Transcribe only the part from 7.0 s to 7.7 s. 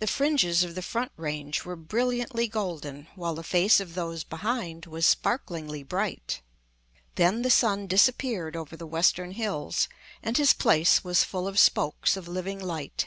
Then the